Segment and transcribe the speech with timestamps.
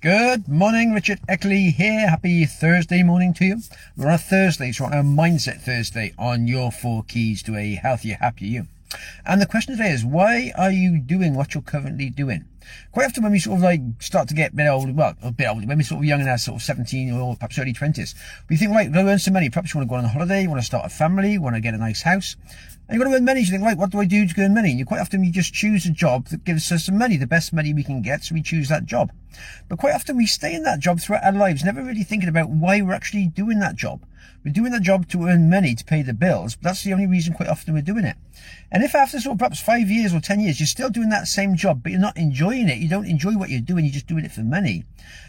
[0.00, 2.08] Good morning, Richard Eckley here.
[2.08, 3.62] Happy Thursday morning to you.
[3.96, 7.74] We're on a Thursday, so on a Mindset Thursday on your four keys to a
[7.74, 8.66] healthier, happier you.
[9.26, 12.44] And the question today is, why are you doing what you're currently doing?
[12.92, 15.32] Quite often when we sort of like start to get a bit older, well, a
[15.32, 17.72] bit older, when we're sort of young in our sort of 17 or perhaps early
[17.72, 18.14] 20s,
[18.48, 19.50] we think, right, we're to earn some money.
[19.50, 21.40] Perhaps you want to go on a holiday, you want to start a family, you
[21.40, 22.36] want to get a nice house.
[22.88, 23.44] And you've got to earn money.
[23.44, 24.70] So you think, right, what do I do to earn money?
[24.70, 27.26] And you quite often you just choose a job that gives us some money, the
[27.26, 28.24] best money we can get.
[28.24, 29.12] So we choose that job.
[29.68, 32.48] But quite often we stay in that job throughout our lives, never really thinking about
[32.48, 34.04] why we're actually doing that job.
[34.42, 37.06] We're doing that job to earn money to pay the bills, but that's the only
[37.06, 38.16] reason quite often we're doing it.
[38.72, 41.28] And if after sort of perhaps five years or 10 years, you're still doing that
[41.28, 44.06] same job, but you're not enjoying it, you don't enjoy what you're doing, you're just
[44.06, 44.84] doing it for money,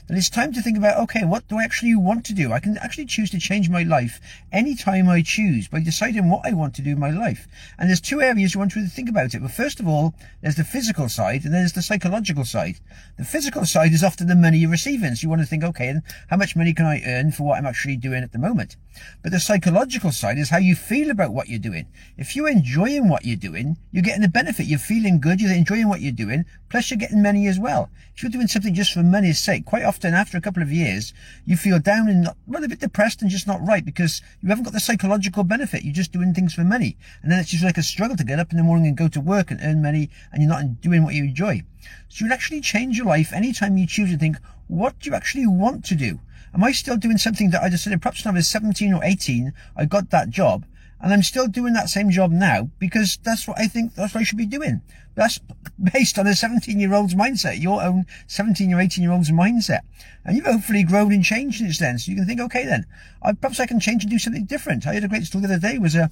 [0.07, 2.51] then it's time to think about, okay, what do I actually want to do?
[2.51, 4.19] I can actually choose to change my life
[4.51, 7.47] anytime I choose by deciding what I want to do in my life.
[7.77, 9.39] And there's two areas you want to think about it.
[9.39, 12.79] Well, first of all, there's the physical side and there's the psychological side.
[13.17, 15.13] The physical side is often the money you're receiving.
[15.13, 15.93] So you want to think, okay,
[16.27, 18.77] how much money can I earn for what I'm actually doing at the moment?
[19.21, 21.85] But the psychological side is how you feel about what you're doing.
[22.17, 24.65] If you're enjoying what you're doing, you're getting the benefit.
[24.65, 25.39] You're feeling good.
[25.39, 26.45] You're enjoying what you're doing.
[26.69, 27.89] Plus you're getting money as well.
[28.15, 31.13] If you're doing something just for money's sake, quite often after a couple of years,
[31.45, 34.49] you feel down and not, well, a bit depressed and just not right because you
[34.49, 35.83] haven't got the psychological benefit.
[35.83, 36.97] You're just doing things for money.
[37.21, 39.07] And then it's just like a struggle to get up in the morning and go
[39.07, 41.63] to work and earn money and you're not doing what you enjoy.
[42.09, 45.47] So you actually change your life anytime you choose to think, what do you actually
[45.47, 46.19] want to do?
[46.53, 49.53] Am I still doing something that I decided perhaps when I was 17 or 18,
[49.75, 50.65] I got that job
[51.01, 54.21] and I'm still doing that same job now because that's what I think that's what
[54.21, 54.81] I should be doing.
[55.15, 55.39] That's
[55.81, 59.81] based on a 17 year old's mindset, your own 17 or 18 year old's mindset.
[60.25, 61.99] And you've hopefully grown and changed since then.
[61.99, 62.85] So you can think, okay, then
[63.21, 64.87] I, perhaps I can change and do something different.
[64.87, 66.11] I had a great story the other day was a,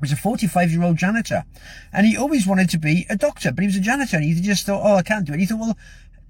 [0.00, 1.44] was a 45 year old janitor
[1.92, 4.40] and he always wanted to be a doctor, but he was a janitor and he
[4.40, 5.40] just thought, oh, I can't do it.
[5.40, 5.78] He thought, well,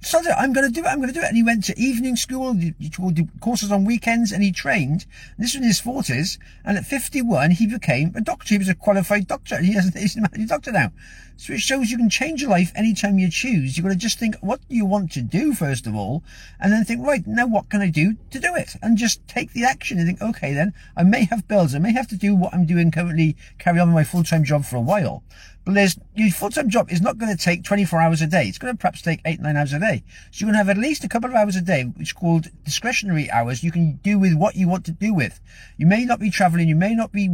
[0.05, 0.88] so I'm going to do it.
[0.88, 1.28] I'm going to do it.
[1.28, 5.06] And he went to evening school, he did courses on weekends, and he trained.
[5.38, 8.55] This was in his forties, and at 51, he became a doctor.
[8.55, 9.58] He was a qualified doctor.
[9.64, 10.92] He has, he's a doctor now.
[11.36, 13.77] So it shows you can change your life anytime you choose.
[13.77, 16.23] You've got to just think, what you want to do, first of all?
[16.61, 18.77] And then think, right, now what can I do to do it?
[18.83, 21.74] And just take the action and think, okay, then I may have bills.
[21.74, 24.64] I may have to do what I'm doing currently, carry on with my full-time job
[24.64, 25.24] for a while.
[25.64, 28.46] But there's, your full-time job is not going to take 24 hours a day.
[28.46, 29.93] It's going to perhaps take eight, nine hours a day.
[30.30, 32.12] So you're going to have at least a couple of hours a day, which is
[32.12, 35.40] called discretionary hours you can do with what you want to do with.
[35.77, 36.68] You may not be traveling.
[36.68, 37.28] You may not be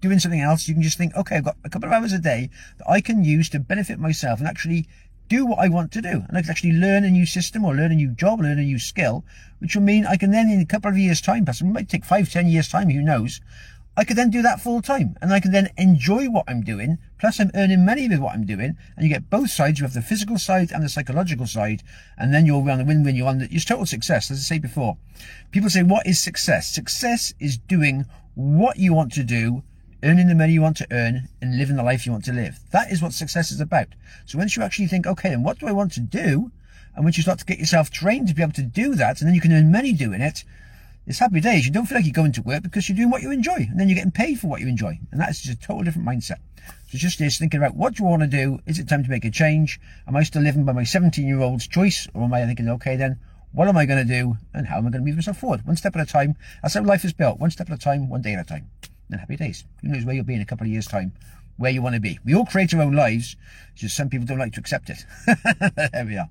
[0.00, 0.68] doing something else.
[0.68, 3.00] You can just think, okay, I've got a couple of hours a day that I
[3.00, 4.86] can use to benefit myself and actually
[5.28, 6.24] do what I want to do.
[6.28, 8.62] And I can actually learn a new system or learn a new job, learn a
[8.62, 9.24] new skill,
[9.58, 11.88] which will mean I can then in a couple of years time, perhaps it might
[11.88, 13.40] take five, ten years time, who knows,
[13.98, 16.98] I could then do that full time and I can then enjoy what I'm doing.
[17.18, 19.78] Plus I'm earning money with what I'm doing and you get both sides.
[19.78, 21.82] You have the physical side and the psychological side.
[22.18, 23.16] And then you're on the win-win.
[23.16, 24.30] You're on the, it's total success.
[24.30, 24.98] As I say before,
[25.50, 26.68] people say, what is success?
[26.68, 28.04] Success is doing
[28.34, 29.62] what you want to do,
[30.02, 32.58] earning the money you want to earn and living the life you want to live.
[32.72, 33.88] That is what success is about.
[34.26, 36.52] So once you actually think, okay, then what do I want to do?
[36.94, 39.28] And once you start to get yourself trained to be able to do that, and
[39.28, 40.44] then you can earn money doing it,
[41.06, 41.64] it's happy days.
[41.64, 43.78] You don't feel like you're going to work because you're doing what you enjoy and
[43.78, 44.98] then you're getting paid for what you enjoy.
[45.12, 46.38] And that's just a total different mindset.
[46.88, 48.58] So just this thinking about what do you want to do?
[48.66, 49.80] Is it time to make a change?
[50.08, 52.08] Am I still living by my 17 year old's choice?
[52.12, 53.20] Or am I thinking, okay, then
[53.52, 54.36] what am I going to do?
[54.52, 55.64] And how am I going to move myself forward?
[55.64, 56.34] One step at a time.
[56.62, 57.38] That's how life is built.
[57.38, 58.68] One step at a time, one day at a time.
[59.10, 59.64] And happy days.
[59.82, 61.12] Who knows where you'll be in a couple of years time,
[61.56, 62.18] where you want to be.
[62.24, 63.36] We all create our own lives.
[63.76, 65.04] Just some people don't like to accept it.
[65.92, 66.28] there we are.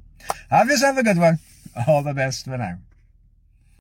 [0.50, 1.40] Have yourself a good one.
[1.88, 2.80] All the best for now.